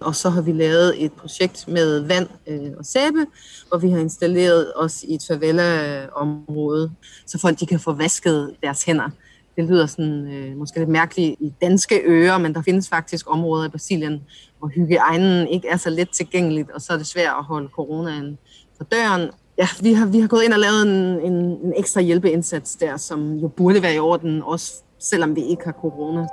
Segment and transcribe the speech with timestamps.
[0.00, 3.26] Og så har vi lavet et projekt med vand øh, og sæbe,
[3.68, 6.90] hvor vi har installeret os i et favela-område,
[7.26, 9.10] så folk de kan få vasket deres hænder.
[9.56, 13.66] Det lyder sådan, øh, måske lidt mærkeligt i danske ører, men der findes faktisk områder
[13.66, 14.22] i Brasilien,
[14.58, 18.38] hvor hygiejnen ikke er så let tilgængeligt, og så er det svært at holde coronaen
[18.76, 19.30] for døren.
[19.58, 22.96] Ja, vi har, vi har gået ind og lavet en, en, en ekstra hjælpeindsats der,
[22.96, 26.26] som jo burde være i orden, også selvom vi ikke har corona.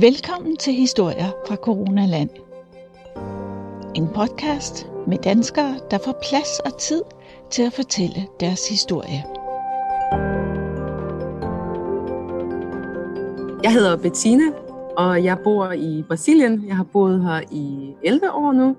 [0.00, 2.30] Velkommen til Historier fra Coronaland.
[3.94, 7.02] En podcast med danskere, der får plads og tid
[7.50, 9.24] til at fortælle deres historie.
[13.62, 14.44] Jeg hedder Bettina,
[14.96, 16.64] og jeg bor i Brasilien.
[16.66, 18.76] Jeg har boet her i 11 år nu.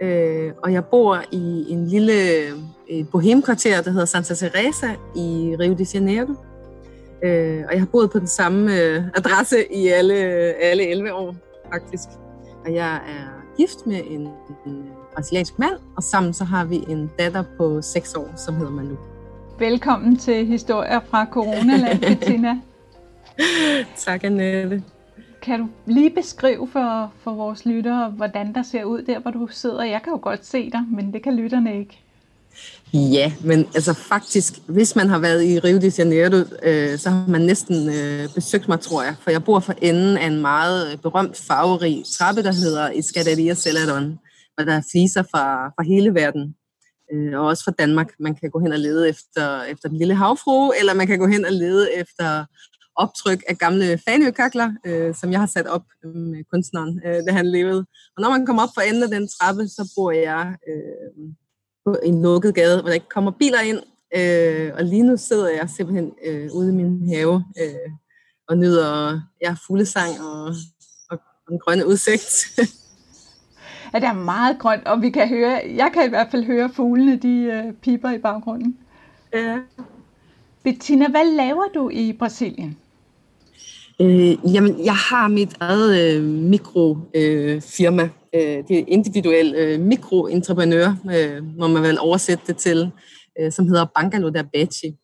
[0.00, 2.12] Øh, og jeg bor i en lille
[2.90, 6.34] øh, bohemkvarter, der hedder Santa Teresa i Rio de Janeiro.
[7.24, 11.34] Øh, og jeg har boet på den samme øh, adresse i alle, alle 11 år,
[11.72, 12.08] faktisk.
[12.64, 14.28] Og jeg er gift med en,
[14.66, 18.72] en brasiliansk mand, og sammen så har vi en datter på 6 år, som hedder
[18.72, 18.96] Manu.
[19.58, 22.60] Velkommen til Historier fra Coronaland, Bettina.
[23.96, 24.82] tak, Annette.
[25.42, 29.46] Kan du lige beskrive for, for vores lyttere, hvordan der ser ud der, hvor du
[29.50, 29.84] sidder?
[29.84, 32.03] Jeg kan jo godt se dig, men det kan lytterne ikke.
[32.94, 37.26] Ja, men altså faktisk, hvis man har været i Rio de Janeiro, øh, så har
[37.28, 39.16] man næsten øh, besøgt mig, tror jeg.
[39.20, 43.54] For jeg bor for enden af en meget øh, berømt farverig trappe, der hedder Escadaria
[43.54, 44.18] Celadon,
[44.54, 46.54] hvor der er fliser fra, fra hele verden.
[47.12, 48.10] Øh, og også fra Danmark.
[48.20, 51.26] Man kan gå hen og lede efter, efter den lille havfrue, eller man kan gå
[51.26, 52.44] hen og lede efter
[52.96, 57.32] optryk af gamle fanøkakler, øh, som jeg har sat op øh, med kunstneren, øh, da
[57.32, 57.86] han levede.
[58.16, 60.56] Og når man kommer op for enden af den trappe, så bor jeg...
[60.68, 61.34] Øh,
[61.84, 63.78] på en lukket gade, hvor der ikke kommer biler ind.
[64.16, 67.92] Øh, og lige nu sidder jeg simpelthen øh, ude i min have øh,
[68.48, 70.44] og nyder ja, fuglesang og,
[71.10, 71.18] og, og
[71.48, 72.58] den grønne udsigt.
[73.92, 76.70] ja, det er meget grønt, og vi kan høre, jeg kan i hvert fald høre
[76.72, 78.78] fuglene, de øh, piper i baggrunden.
[79.34, 79.58] Ja.
[80.62, 82.78] Bettina, hvad laver du i Brasilien?
[84.00, 88.02] Øh, jamen, jeg har mit eget øh, mikrofirma.
[88.02, 92.90] Øh, øh, det er individuel øh, mikroentreprenør, øh, må man vel oversætte det til,
[93.40, 94.96] øh, som hedder Bankalo da Baci.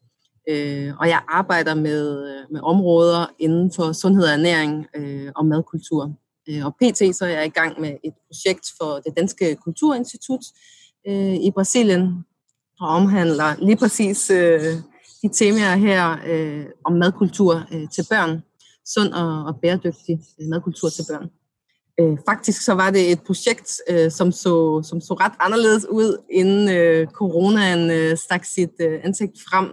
[0.49, 5.47] Øh, og jeg arbejder med, øh, med områder inden for sundhed og ernæring øh, og
[5.47, 6.13] madkultur.
[6.49, 7.17] Øh, og pt.
[7.17, 10.41] så er jeg i gang med et projekt for det Danske Kulturinstitut
[11.09, 12.25] øh, i Brasilien,
[12.81, 14.61] og omhandler lige præcis øh,
[15.23, 18.43] de temaer her øh, om madkultur øh, til børn
[18.95, 21.29] sund og, og bæredygtig øh, madkultur til børn.
[22.01, 26.23] Øh, faktisk så var det et projekt, øh, som, så, som så ret anderledes ud,
[26.31, 29.67] inden øh, coronaen øh, stak sit øh, ansigt frem.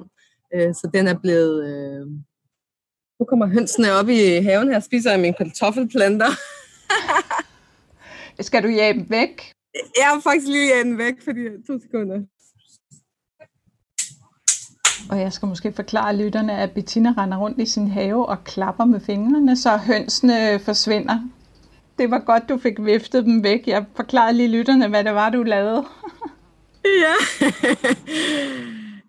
[0.56, 1.56] Øh, så den er blevet...
[1.70, 2.08] Øh,
[3.20, 6.32] nu kommer hønsene op i haven her spiser jeg mine kartoffelplanter.
[8.48, 9.54] Skal du jage dem væk?
[9.98, 12.20] Jeg har faktisk lige jage dem væk, fordi to sekunder.
[15.10, 18.86] Og jeg skal måske forklare lytterne, at Bettina render rundt i sin have og klapper
[18.86, 21.20] med fingrene, så hønsene forsvinder.
[21.98, 23.68] Det var godt, du fik viftet dem væk.
[23.68, 25.86] Jeg forklarede lige lytterne, hvad det var, du lavede.
[27.04, 27.46] ja.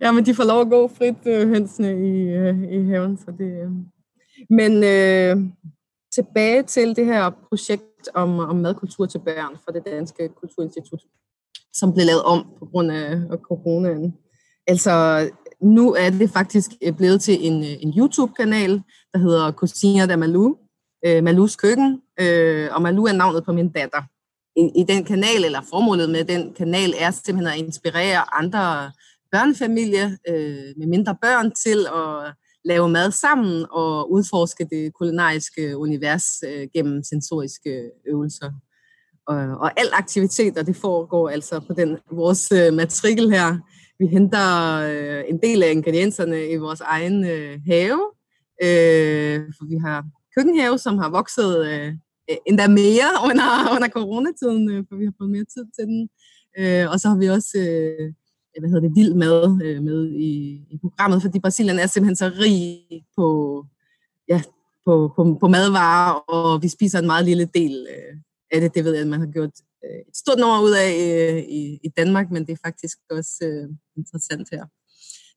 [0.07, 3.17] ja, men de får lov at gå frit, øh, hønsene i, øh, i haven.
[3.17, 3.71] Så det, øh.
[4.51, 5.51] Men øh,
[6.15, 11.01] tilbage til det her projekt om, om madkultur til børn fra det Danske Kulturinstitut,
[11.73, 14.15] som blev lavet om på grund af, af coronaen.
[14.67, 14.91] Altså,
[15.63, 18.83] nu er det faktisk øh, blevet til en, øh, en YouTube-kanal,
[19.13, 20.55] der hedder Cousiner de Malu,
[21.07, 24.03] øh, Malus køkken, øh, og Malu er navnet på min datter.
[24.57, 28.93] I, I den kanal, eller formålet med den kanal, er simpelthen at inspirere andre
[29.33, 36.25] børnefamilier øh, med mindre børn til at lave mad sammen og udforske det kulinariske univers
[36.49, 38.51] øh, gennem sensoriske øvelser.
[39.27, 43.59] Og, og al aktiviteter, det foregår altså på den vores øh, matrikel her,
[43.99, 44.47] vi henter
[44.91, 48.01] øh, en del af ingredienserne i vores egen øh, have.
[48.63, 50.05] Øh, for vi har
[50.37, 51.93] køkkenhave, som har vokset øh,
[52.31, 56.09] e-, endda mere under, under coronatiden, øh, for vi har fået mere tid til den.
[56.59, 58.13] Øh, og så har vi også øh,
[58.61, 60.33] hvad hedder det, vild mad øh, med i,
[60.71, 62.81] i programmet, fordi Brasilien er simpelthen så rig
[63.17, 63.27] på,
[64.29, 64.43] ja,
[64.87, 68.17] på, på, på madvarer, og vi spiser en meget lille del øh,
[68.51, 68.75] af det.
[68.75, 69.51] Det ved jeg, at man har gjort
[70.09, 73.69] et stort nummer ud af øh, i, i Danmark, men det er faktisk også øh,
[73.97, 74.65] interessant her.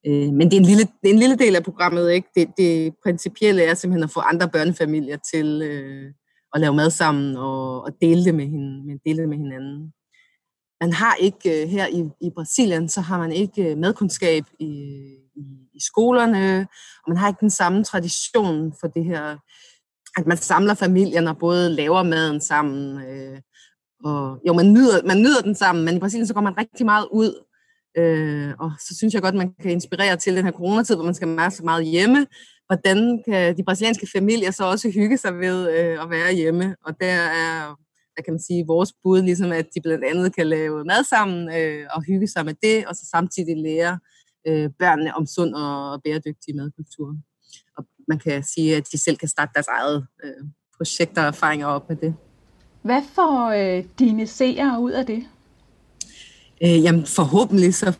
[0.07, 2.11] Øh, men det er, en lille, det er en lille del af programmet.
[2.11, 2.27] ikke.
[2.35, 6.13] Det, det principielle er simpelthen at få andre børnefamilier til øh,
[6.53, 9.93] at lave mad sammen og, og dele, det med hende, dele det med hinanden.
[10.81, 14.65] Man har ikke øh, her i, i Brasilien, så har man ikke øh, madkundskab i,
[15.35, 15.43] i,
[15.73, 16.67] i skolerne,
[17.03, 19.37] og man har ikke den samme tradition for det her
[20.17, 23.01] at man samler familien og både laver maden sammen.
[23.03, 23.37] Øh,
[24.03, 26.85] og, jo, man nyder, man nyder den sammen, men i Brasilien så går man rigtig
[26.85, 27.45] meget ud.
[27.97, 31.13] Øh, og så synes jeg godt, man kan inspirere til den her coronatid, hvor man
[31.13, 32.27] skal være så meget hjemme.
[32.67, 36.75] Hvordan kan de brasilianske familier så også hygge sig ved øh, at være hjemme?
[36.85, 37.13] Og der
[37.45, 37.75] er
[38.15, 41.55] der kan man sige, vores bud, ligesom at de blandt andet kan lave mad sammen
[41.55, 43.99] øh, og hygge sig med det, og så samtidig lære
[44.47, 47.15] øh, børnene om sund og bæredygtig madkultur.
[47.77, 50.45] Og man kan sige, at de selv kan starte deres eget øh,
[50.77, 52.15] projekter og erfaringer op med det.
[52.81, 55.23] Hvad får øh, dine seere ud af det?
[56.63, 57.97] Øh, jamen forhåbentlig så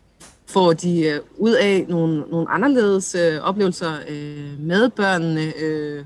[0.48, 6.04] får de øh, ud af nogle, nogle anderledes øh, oplevelser øh, med børnene, øh,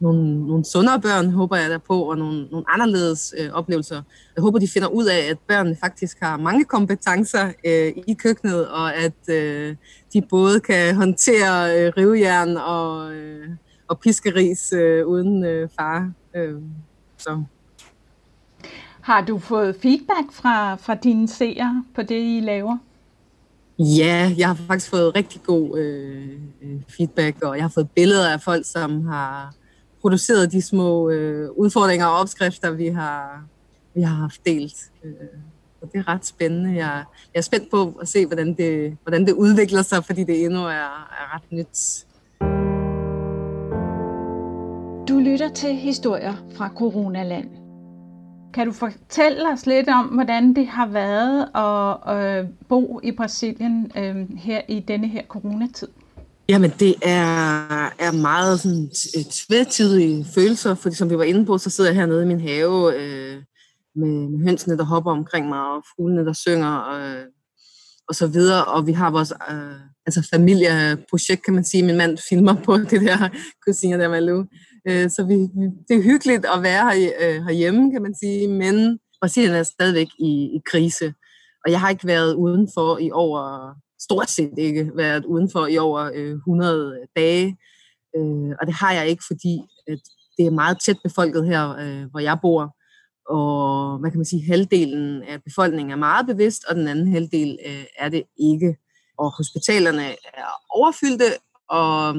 [0.00, 4.02] nogle, nogle sundere børn, håber jeg der på, og nogle, nogle anderledes øh, oplevelser.
[4.36, 8.68] Jeg håber, de finder ud af, at børnene faktisk har mange kompetencer øh, i køkkenet,
[8.68, 9.76] og at øh,
[10.12, 13.48] de både kan håndtere øh, rivejern og, øh,
[13.88, 16.12] og piskeris øh, uden øh, far.
[16.34, 16.54] Øh,
[17.18, 17.44] så.
[19.06, 22.78] Har du fået feedback fra, fra dine seere på det, I laver?
[23.78, 26.28] Ja, jeg har faktisk fået rigtig god øh,
[26.62, 29.54] øh feedback, og jeg har fået billeder af folk, som har
[30.00, 33.44] produceret de små øh, udfordringer og opskrifter, vi har,
[33.94, 34.90] vi har haft delt.
[35.04, 35.12] Øh,
[35.80, 36.70] og det er ret spændende.
[36.70, 37.04] Jeg,
[37.34, 40.60] jeg er spændt på at se, hvordan det, hvordan det udvikler sig, fordi det endnu
[40.60, 42.06] er, er ret nyt.
[45.08, 47.65] Du lytter til historier fra Coronaland.
[48.54, 53.92] Kan du fortælle os lidt om, hvordan det har været at øh, bo i Brasilien
[53.96, 55.88] øh, her i denne her coronatid?
[56.48, 58.90] Jamen, det er, er meget sådan
[59.30, 62.96] tvetydige følelser, fordi som vi var inde på, så sidder jeg hernede i min have
[62.96, 63.42] øh,
[63.96, 67.16] med, med hønsene, der hopper omkring mig, og fuglene, der synger, og,
[68.08, 68.64] og så videre.
[68.64, 71.82] Og vi har vores øh, altså familieprojekt, kan man sige.
[71.82, 73.28] Min mand filmer på det der
[73.66, 74.44] kusiner der Malu.
[74.88, 75.34] Øh, så vi,
[75.88, 80.08] det er hyggeligt at være her, øh, herhjemme, kan man sige, men Brasilien er stadigvæk
[80.18, 81.14] i, i krise.
[81.64, 86.10] Og jeg har ikke været udenfor i over stort set ikke været udenfor i over
[86.14, 87.56] øh, 100 dage.
[88.16, 89.98] Øh, og det har jeg ikke, fordi at
[90.38, 92.76] det er meget tæt befolket her, øh, hvor jeg bor.
[93.28, 97.58] Og hvad kan man sige, halvdelen af befolkningen er meget bevidst, og den anden halvdel
[97.66, 98.76] øh, er det ikke.
[99.18, 101.24] Og hospitalerne er overfyldte,
[101.68, 102.14] og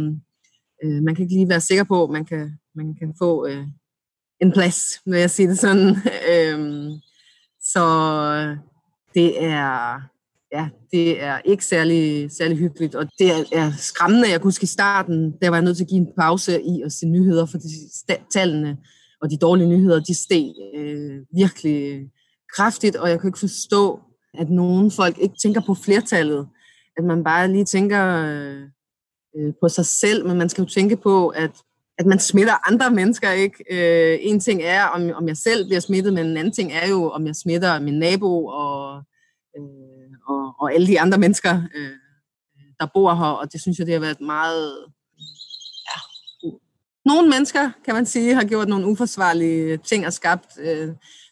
[0.84, 3.68] øh, man kan ikke lige være sikker på, at man kan, man kan få øh,
[4.42, 5.96] en plads, når jeg siger det sådan.
[6.34, 6.92] øh,
[7.62, 7.86] så
[9.14, 10.02] det er
[10.52, 14.30] ja, det er ikke særlig, særlig hyggeligt, og det er, er skræmmende.
[14.30, 16.82] Jeg kunne huske i starten, der var jeg nødt til at give en pause i
[16.82, 17.68] at se nyheder, for de
[18.34, 18.78] tallene
[19.22, 22.10] og de dårlige nyheder, de steg øh, virkelig
[22.56, 24.00] kraftigt, og jeg kunne ikke forstå,
[24.34, 26.48] at nogen folk ikke tænker på flertallet.
[26.98, 28.62] At man bare lige tænker øh,
[29.38, 31.52] Øh, på sig selv, men man skal jo tænke på, at
[32.00, 33.64] at man smitter andre mennesker, ikke?
[33.70, 36.88] Øh, en ting er, om, om jeg selv bliver smittet, men en anden ting er
[36.90, 39.04] jo, om jeg smitter min nabo og
[39.58, 39.88] øh,
[40.28, 41.92] og, og alle de andre mennesker, øh,
[42.80, 44.86] der bor her, og det synes jeg, det har været meget...
[45.90, 46.00] Ja,
[47.06, 50.90] nogle mennesker, kan man sige, har gjort nogle uforsvarlige ting og skabt øh,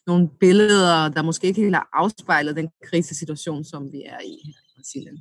[0.07, 4.61] nogle billeder, der måske ikke helt har afspejlet den krisesituation, som vi er i her
[4.67, 5.17] i Brasilien.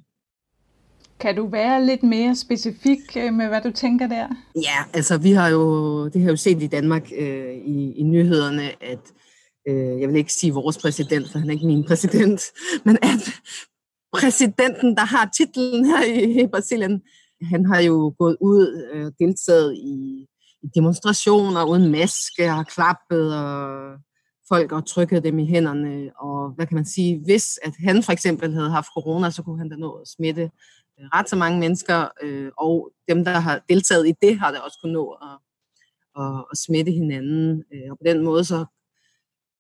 [1.21, 4.29] Kan du være lidt mere specifik øh, med, hvad du tænker der?
[4.55, 8.83] Ja, altså vi har jo, det har jo set i Danmark øh, i, i nyhederne,
[8.83, 9.13] at
[9.69, 12.43] øh, jeg vil ikke sige vores præsident, for han er ikke min præsident,
[12.87, 13.41] men at
[14.13, 17.03] præsidenten, der har titlen her i, i Brasilien,
[17.43, 20.27] han har jo gået ud øh, og øh, deltaget i,
[20.63, 23.99] i demonstrationer uden maske, har klappet og
[24.49, 26.11] folk og trykket dem i hænderne.
[26.19, 29.59] Og hvad kan man sige, hvis at han for eksempel havde haft corona, så kunne
[29.59, 30.51] han da nå at smitte
[31.01, 34.59] Øh, ret så mange mennesker, øh, og dem, der har deltaget i det, har da
[34.59, 35.39] også kunnet nå at,
[36.23, 37.65] at, at smitte hinanden.
[37.75, 38.65] Øh, og på den måde, så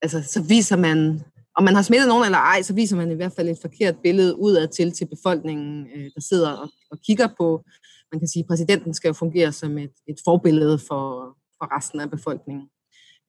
[0.03, 1.21] altså, så viser man,
[1.57, 3.97] om man har smittet nogen eller ej, så viser man i hvert fald et forkert
[4.03, 7.65] billede udad til til befolkningen, øh, der sidder og, og kigger på.
[8.13, 12.01] Man kan sige, at præsidenten skal jo fungere som et, et forbillede for, for resten
[12.01, 12.69] af befolkningen.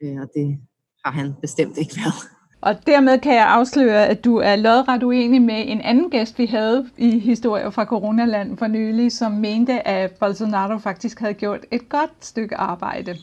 [0.04, 0.58] Øh, og det
[1.06, 2.35] har han bestemt ikke været.
[2.66, 6.46] Og dermed kan jeg afsløre, at du er lodret uenig med en anden gæst, vi
[6.46, 11.90] havde i Historier fra Coronaland for nylig, som mente, at Bolsonaro faktisk havde gjort et
[11.90, 13.16] godt stykke arbejde.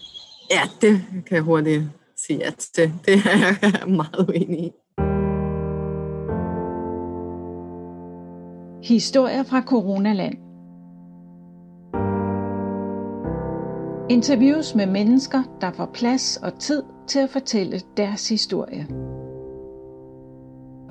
[0.50, 1.82] Ja, det kan jeg hurtigt
[2.26, 2.92] sige ja til.
[3.06, 4.70] Det er jeg meget uenig i.
[8.94, 10.34] Historier fra Coronaland.
[14.10, 18.86] Interviews med mennesker, der får plads og tid til at fortælle deres historie.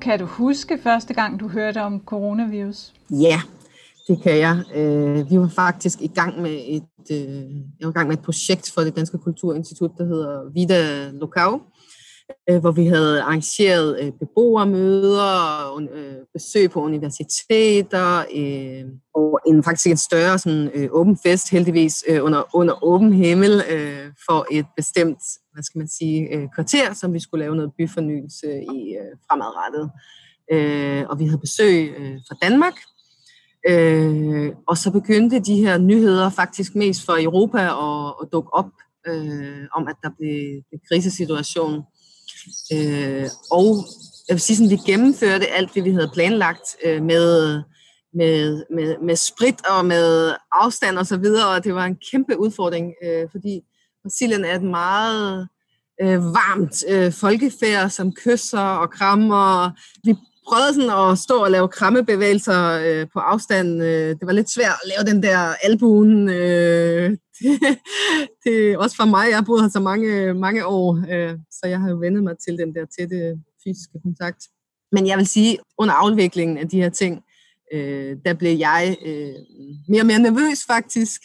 [0.02, 2.94] Kan du huske første gang, du hørte om coronavirus?
[3.10, 3.42] Ja,
[4.08, 4.64] det kan jeg.
[4.76, 7.18] Øh, vi var faktisk i gang med et, øh,
[7.80, 11.62] jeg var i gang med et projekt for det Danske Kulturinstitut, der hedder Vida Lokau,
[12.50, 18.26] Øh, hvor vi havde arrangeret øh, beboermøder, øh, besøg på universiteter,
[19.16, 23.64] og en, faktisk en større sådan, åben fest, heldigvis under, under åben himmel,
[24.28, 25.20] for et bestemt,
[25.54, 28.98] hvad skal man sige, kvarter, som vi skulle lave noget byfornyelse i
[29.28, 29.92] fremadrettet.
[31.10, 31.96] Og vi havde besøg
[32.28, 32.74] fra Danmark,
[33.70, 38.72] Øh, og så begyndte de her nyheder faktisk mest for Europa at, at dukke op
[39.08, 41.84] øh, om, at der blev en krisesituation.
[42.74, 43.86] Øh, og
[44.28, 47.62] jeg vil sige, sådan, vi gennemførte alt det, vi havde planlagt øh, med,
[48.14, 52.40] med, med, med sprit og med afstand og så videre, og det var en kæmpe
[52.40, 53.62] udfordring, øh, fordi
[54.04, 55.48] Brasilien er et meget
[56.02, 59.72] øh, varmt øh, folkefærd, som kysser og krammer.
[60.04, 60.16] Vi
[60.48, 63.84] prøvede sådan at stå og lave krammebevægelser øh, på afstand.
[63.84, 66.30] Øh, det var lidt svært at lave den der albuen.
[66.30, 67.80] Øh, det,
[68.44, 71.80] det, også for mig, jeg har boet her så mange, mange år, øh, så jeg
[71.80, 74.42] har jo vendet mig til den der tætte fysiske kontakt.
[74.92, 77.24] Men jeg vil sige, under afviklingen af de her ting,
[77.74, 79.36] øh, der blev jeg øh,
[79.88, 81.22] mere og mere nervøs faktisk.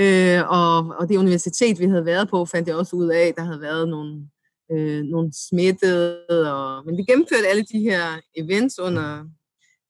[0.00, 3.44] Øh, og, og det universitet, vi havde været på, fandt jeg også ud af, der
[3.44, 4.28] havde været nogle
[4.72, 6.54] øh, nogle smittede.
[6.54, 8.02] Og, men vi gennemførte alle de her
[8.36, 9.24] events under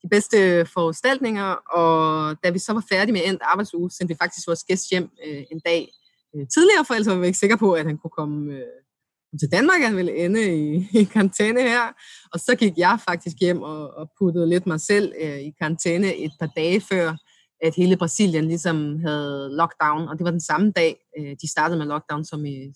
[0.03, 4.47] de bedste foranstaltninger, og da vi så var færdige med endt arbejdsuge, sendte vi faktisk
[4.47, 5.91] vores gæst hjem øh, en dag
[6.35, 9.51] øh, tidligere, for ellers var vi ikke sikre på, at han kunne komme øh, til
[9.51, 11.85] Danmark, han ville ende i, i karantæne her.
[12.33, 16.15] Og så gik jeg faktisk hjem og, og puttede lidt mig selv øh, i karantæne
[16.15, 17.15] et par dage før,
[17.61, 21.77] at hele Brasilien ligesom havde lockdown, og det var den samme dag, øh, de startede
[21.77, 22.73] med lockdown, som i,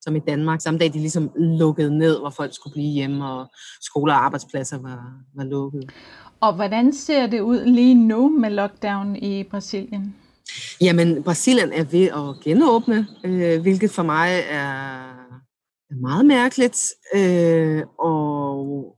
[0.00, 0.60] som i Danmark.
[0.60, 3.46] Samme dag de ligesom lukkede ned, hvor folk skulle blive hjemme, og
[3.80, 5.90] skoler og arbejdspladser var, var lukket.
[6.40, 10.14] Og hvordan ser det ud lige nu med lockdown i Brasilien?
[10.80, 14.98] Jamen, Brasilien er ved at genåbne, øh, hvilket for mig er,
[15.90, 16.78] er meget mærkeligt.
[17.14, 18.96] Øh, og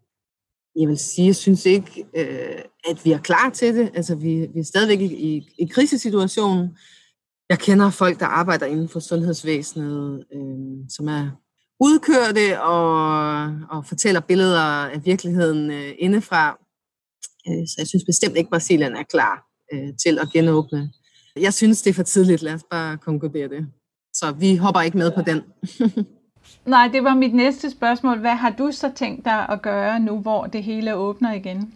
[0.76, 3.90] jeg vil sige, jeg synes ikke, øh, at vi er klar til det.
[3.95, 6.76] Altså, vi, vi er stadigvæk i, i, i krisesituationen.
[7.50, 11.30] Jeg kender folk, der arbejder inden for sundhedsvæsenet, øh, som er
[11.80, 12.87] udkørte og,
[13.71, 14.61] og fortæller billeder
[14.95, 16.59] af virkeligheden øh, indefra.
[17.49, 20.90] Øh, så jeg synes bestemt ikke, at Brasilien er klar øh, til at genåbne.
[21.37, 22.42] Jeg synes, det er for tidligt.
[22.42, 23.66] Lad os bare konkludere det.
[24.14, 25.42] Så vi hopper ikke med på den.
[26.75, 28.19] Nej, det var mit næste spørgsmål.
[28.19, 31.75] Hvad har du så tænkt dig at gøre nu, hvor det hele åbner igen?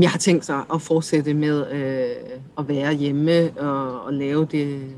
[0.00, 4.94] Jeg har tænkt sig at fortsætte med øh, at være hjemme og, og lave det,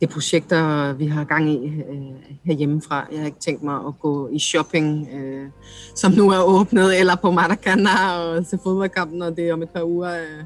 [0.00, 3.06] det projekter, vi har gang i øh, herhjemmefra.
[3.12, 5.48] Jeg har ikke tænkt mig at gå i shopping, øh,
[5.94, 9.82] som nu er åbnet, eller på Maracana og se fodboldkampen, når det om et par
[9.82, 10.44] uger øh,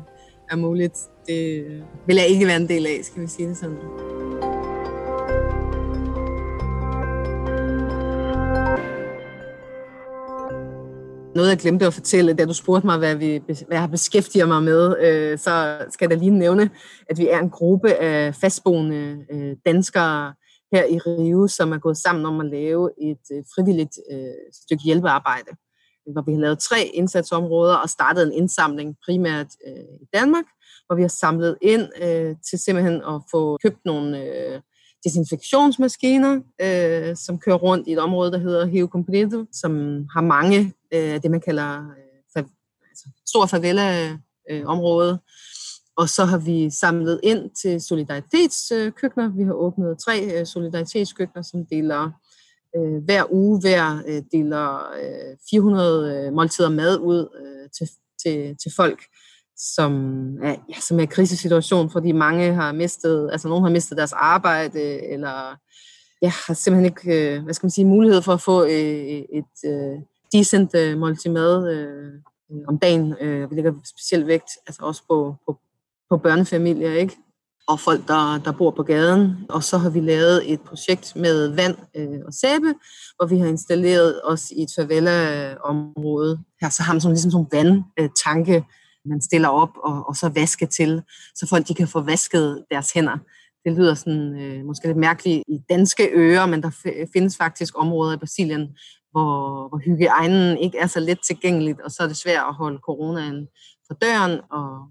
[0.51, 0.99] er muligt.
[1.27, 4.50] Det øh, vil jeg ikke være en del af, skal vi sige det sådan.
[11.35, 14.63] Noget, jeg glemte at fortælle, da du spurgte mig, hvad, vi, hvad jeg beskæftiger mig
[14.63, 16.71] med, øh, så skal jeg da lige nævne,
[17.11, 20.35] at vi er en gruppe af fastboende øh, danskere
[20.73, 24.85] her i Rio, som er gået sammen om at lave et øh, frivilligt øh, stykke
[24.85, 25.51] hjælpearbejde,
[26.13, 30.45] hvor vi har lavet tre indsatsområder og startet en indsamling primært øh, i Danmark,
[30.87, 34.61] hvor vi har samlet ind øh, til simpelthen at få købt nogle øh,
[35.05, 39.73] desinfektionsmaskiner, øh, som kører rundt i et område, der hedder Rio Completo, som
[40.15, 42.45] har mange øh, det, man kalder øh,
[42.91, 45.13] altså, stor favela-område.
[45.13, 45.19] Øh,
[45.97, 49.29] og så har vi samlet ind til solidaritetskøkkener.
[49.37, 52.11] Vi har åbnet tre øh, solidaritetskøkkener, som deler
[52.77, 57.89] øh, hver uge, hver øh, deler øh, 400 øh, måltider mad ud øh, til,
[58.23, 59.01] til, til folk,
[59.75, 59.93] som
[60.43, 64.81] er, ja, som er krisesituation, fordi mange har mistet, altså nogen har mistet deres arbejde,
[65.13, 65.57] eller
[66.23, 69.27] ja, har simpelthen ikke, øh, hvad skal man sige, mulighed for at få øh, et,
[69.65, 72.13] et, decent måltid mad øh,
[72.69, 73.15] om dagen.
[73.21, 75.59] Øh, vi lægger specielt vægt altså også på, på,
[76.11, 77.17] på børnefamilier, ikke?
[77.71, 79.47] og folk, der, der bor på gaden.
[79.49, 82.75] Og så har vi lavet et projekt med vand øh, og sæbe,
[83.17, 86.41] hvor vi har installeret os i et favela-område.
[86.61, 88.65] Her så har man sådan, ligesom sådan vandtanke, vandtanke,
[89.05, 91.03] man stiller op og, og så vaske til,
[91.35, 93.19] så folk de kan få vasket deres hænder.
[93.65, 96.71] Det lyder sådan øh, måske lidt mærkeligt i danske ører, men der
[97.13, 98.69] findes faktisk områder i Brasilien,
[99.11, 102.79] hvor, hvor hygiejnen ikke er så let tilgængeligt, og så er det svært at holde
[102.79, 103.49] coronaen
[103.87, 104.89] for døren, og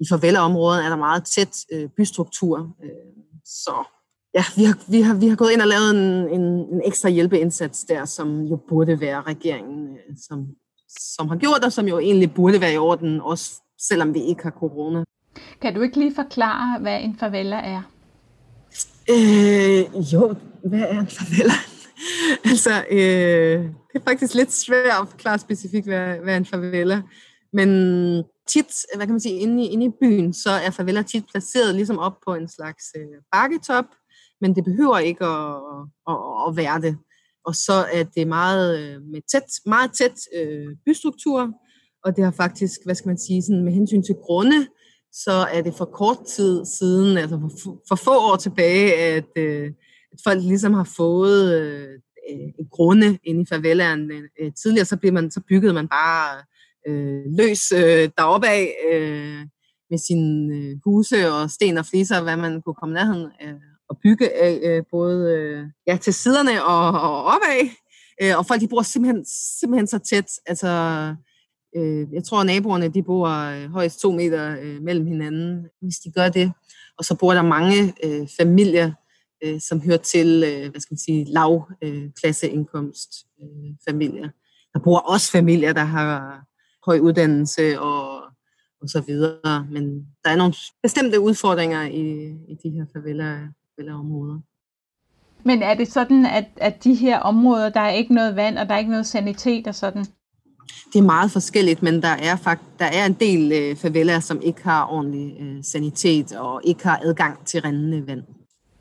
[0.00, 2.76] i farvelområdet er der meget tæt øh, bystruktur.
[2.84, 2.90] Øh,
[3.44, 3.74] så
[4.34, 6.42] ja, vi har, vi, har, vi har gået ind og lavet en, en,
[6.74, 10.46] en ekstra hjælpeindsats der, som jo burde være regeringen, øh, som,
[10.98, 14.42] som har gjort, og som jo egentlig burde være i orden, også selvom vi ikke
[14.42, 15.04] har corona.
[15.62, 17.82] Kan du ikke lige forklare, hvad en favela er?
[19.10, 21.52] Øh, jo, hvad er en favela?
[22.50, 27.02] altså, øh, det er faktisk lidt svært at forklare specifikt, hvad, hvad en favela.
[27.52, 27.68] Men
[28.48, 28.66] tit,
[28.96, 31.98] hvad kan man sige, inde i, inde i byen, så er favela tit placeret ligesom
[31.98, 33.84] op på en slags øh, bakketop,
[34.40, 35.54] men det behøver ikke at,
[36.08, 36.16] at,
[36.48, 36.98] at være det.
[37.44, 41.50] Og så er det meget, øh, med tæt, meget tæt øh, bystruktur,
[42.04, 44.66] og det har faktisk, hvad skal man sige, sådan med hensyn til grunde,
[45.12, 49.72] så er det for kort tid siden, altså for, for få år tilbage, at, øh,
[50.12, 51.88] at folk ligesom har fået øh,
[52.30, 54.10] øh en grunde inde i favelaen.
[54.40, 56.44] Øh, tidligere så, blev man, så byggede man bare
[56.88, 59.46] øh, løs øh, deroppe af øh,
[59.90, 63.98] med sine øh, huse og sten og fliser, hvad man kunne komme nærheden øh, og
[64.02, 67.68] bygge af, øh, både øh, ja, til siderne og, og opad.
[68.22, 69.24] Øh, og folk de bor simpelthen,
[69.60, 70.30] simpelthen så tæt.
[70.46, 70.68] Altså,
[72.12, 73.28] jeg tror, at naboerne de bor
[73.68, 76.52] højst to meter mellem hinanden, hvis de gør det.
[76.98, 77.94] Og så bor der mange
[78.36, 78.92] familier,
[79.60, 80.38] som hører til,
[80.70, 81.68] hvad skal man sige, lav
[82.20, 83.10] klasseindkomst
[83.88, 84.28] familier.
[84.74, 86.44] Der bor også familier, der har
[86.86, 88.22] høj uddannelse og,
[88.82, 89.66] og så videre.
[89.70, 92.86] Men der er nogle bestemte udfordringer i, i de her
[93.80, 94.38] favela, områder.
[95.44, 98.68] Men er det sådan, at, at de her områder, der er ikke noget vand, og
[98.68, 100.04] der er ikke noget sanitet og sådan?
[100.92, 104.40] Det er meget forskelligt, men der er, fakt, der er en del øh, faveler, som
[104.42, 108.22] ikke har ordentlig øh, sanitet og ikke har adgang til rendende vand.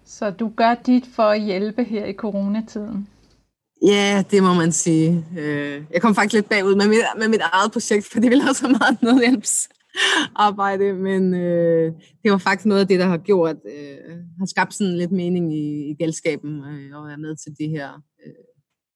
[0.06, 3.08] Så du gør dit for at hjælpe her i coronatiden?
[3.86, 5.26] Ja, det må man sige.
[5.38, 8.44] Øh, jeg kom faktisk lidt bagud med mit, med mit eget projekt, for det ville
[8.44, 8.98] have så meget
[10.48, 14.74] arbejde, men øh, det var faktisk noget af det, der har gjort, øh, har skabt
[14.74, 17.90] sådan lidt mening i, i galskaben øh, at være med til det her
[18.26, 18.34] øh,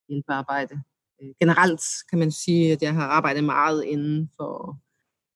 [0.10, 0.76] hjælpearbejde.
[1.22, 4.78] Øh, generelt kan man sige, at jeg har arbejdet meget inden for,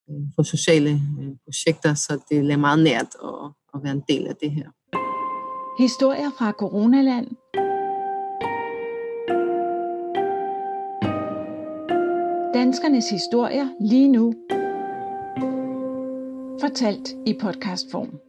[0.09, 4.27] øh, for sociale øh, projekter, så det er meget nært at, at være en del
[4.27, 4.69] af det her.
[5.79, 7.27] Historier fra Coronaland
[12.53, 14.33] Danskernes historier lige nu.
[16.67, 18.19] Fortalt i podcastform.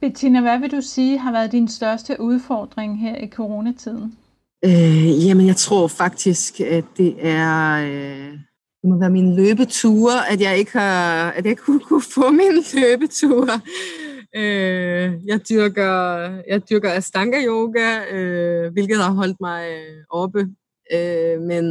[0.00, 4.14] Bettina, hvad vil du sige har været din største udfordring her i coronatiden?
[4.64, 7.76] Øh, jamen, jeg tror faktisk, at det er...
[7.76, 8.32] Øh,
[8.82, 12.56] det må være mine løbeture, at jeg ikke har, at jeg kunne, kunne få min
[12.74, 13.60] løbeture.
[14.36, 15.92] Øh, jeg dyrker,
[16.48, 19.64] jeg dyrker Astanga yoga, øh, hvilket har holdt mig
[20.10, 20.40] oppe.
[20.92, 21.64] Øh, men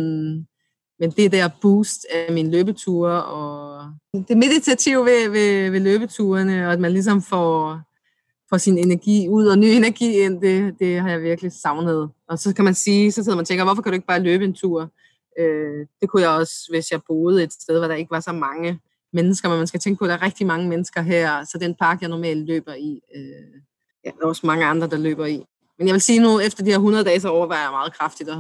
[0.99, 3.83] men det der boost af min løbeture og
[4.27, 7.81] det meditative ved, ved, ved løbeturene, og at man ligesom får,
[8.49, 12.09] får sin energi ud og ny energi ind, det, det har jeg virkelig savnet.
[12.29, 14.23] Og så kan man sige, så sidder man og tænker, hvorfor kan du ikke bare
[14.23, 14.91] løbe en tur?
[15.39, 18.31] Øh, det kunne jeg også, hvis jeg boede et sted, hvor der ikke var så
[18.31, 18.79] mange
[19.13, 21.75] mennesker, men man skal tænke på, at der er rigtig mange mennesker her, så den
[21.75, 23.61] park, jeg normalt løber i, øh,
[24.05, 25.45] ja, der er også mange andre, der løber i.
[25.77, 28.29] Men jeg vil sige nu, efter de her 100 dage, så overvejer jeg meget kraftigt
[28.29, 28.37] at,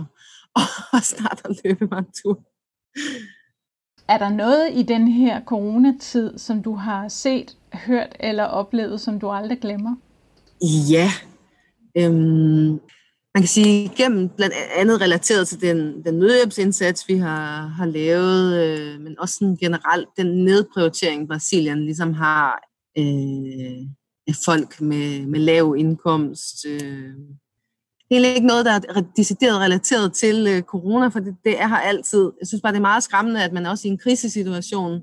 [0.93, 2.39] og snart at løbe mig en tur.
[4.07, 9.19] Er der noget i den her coronatid, som du har set, hørt eller oplevet, som
[9.19, 9.95] du aldrig glemmer?
[10.91, 11.09] Ja.
[11.97, 12.79] Øhm,
[13.35, 18.63] man kan sige, gennem blandt andet relateret til den, den nødhjælpsindsats, vi har, har lavet,
[18.63, 22.59] øh, men også sådan generelt den nedprioritering, Brasilien ligesom har
[22.97, 23.87] øh,
[24.27, 27.13] af folk med, med lav indkomst, øh,
[28.11, 31.77] egentlig ikke noget, der er decideret relateret til øh, corona, for det, det er her
[31.77, 32.31] altid.
[32.39, 35.01] Jeg synes bare, det er meget skræmmende, at man også i en krisesituation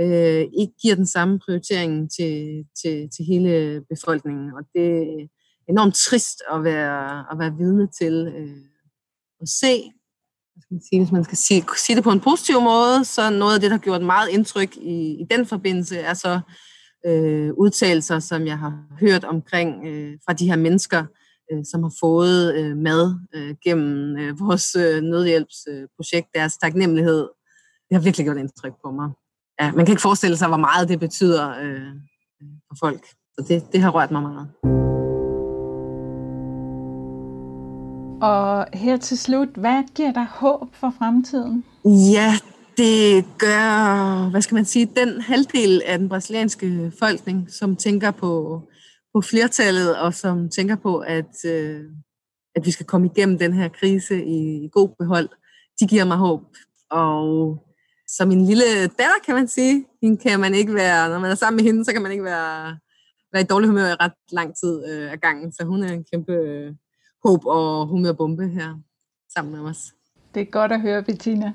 [0.00, 4.52] øh, ikke giver den samme prioritering til, til, til hele befolkningen.
[4.54, 5.26] Og det er
[5.68, 8.56] enormt trist at være, at være vidne til øh,
[9.42, 9.92] at se.
[10.60, 13.54] Skal man sige, hvis man skal sige, sige det på en positiv måde, så noget
[13.54, 16.40] af det, der har gjort meget indtryk i, i den forbindelse, er så
[17.06, 21.04] øh, udtalelser, som jeg har hørt omkring øh, fra de her mennesker,
[21.52, 27.28] øh, som har fået øh, mad øh, gennem øh, vores øh, nødhjælpsprojekt, deres taknemmelighed.
[27.88, 29.10] Det har virkelig gjort indtryk på mig.
[29.60, 31.94] Ja, man kan ikke forestille sig, hvor meget det betyder øh,
[32.68, 33.04] for folk.
[33.06, 34.48] Så det, det har rørt mig meget.
[38.22, 41.64] Og her til slut, hvad giver dig håb for fremtiden?
[41.84, 42.32] Ja,
[42.76, 48.62] det gør, hvad skal man sige, den halvdel af den brasilianske befolkning, som tænker på
[49.18, 51.84] på flertallet, og som tænker på, at, øh,
[52.54, 55.28] at vi skal komme igennem den her krise i, i god behold,
[55.80, 56.42] de giver mig håb.
[56.90, 57.58] Og
[58.08, 61.34] som min lille datter, kan man sige, hende kan man ikke være, når man er
[61.34, 62.78] sammen med hende, så kan man ikke være,
[63.32, 65.52] være i dårlig humør i ret lang tid øh, af gangen.
[65.52, 66.74] Så hun er en kæmpe øh,
[67.24, 68.78] håb og humørbombe her
[69.34, 69.94] sammen med os.
[70.34, 71.52] Det er godt at høre, Bettina.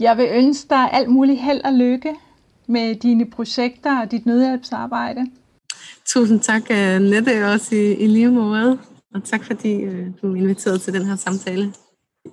[0.00, 2.14] Jeg vil ønske dig alt muligt held og lykke
[2.66, 5.26] med dine projekter og dit nødhjælpsarbejde.
[6.12, 8.78] Tusind tak, øh, Nette, også i, i lige måde.
[9.14, 11.74] Og tak fordi øh, du inviterede til den her samtale.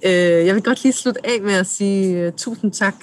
[0.05, 2.95] Øh, jeg vil godt lige slutte af med at sige øh, tusind tak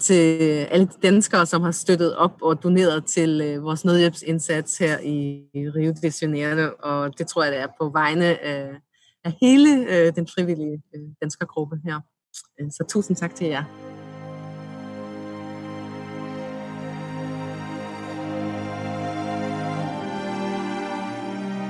[0.00, 0.38] til
[0.70, 5.92] alle de danskere, som har støttet op og doneret til vores nødhjælpsindsats her i Rio
[6.02, 6.70] de Janeiro.
[6.82, 8.70] Og det tror jeg, det er på vegne af,
[9.24, 10.82] af hele den frivillige
[11.22, 12.00] danskergruppe her.
[12.70, 13.95] Så tusind tak til jer.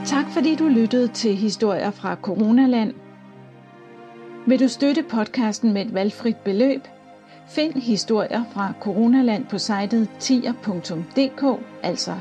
[0.07, 2.95] Tak fordi du lyttede til historier fra Coronaland.
[4.47, 6.81] Vil du støtte podcasten med et valgfrit beløb?
[7.49, 12.15] Find historier fra Coronaland på sitet tier.dk, altså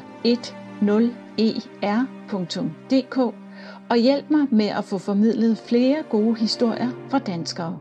[2.66, 3.18] 10er.dk,
[3.90, 7.80] og hjælp mig med at få formidlet flere gode historier fra danskere.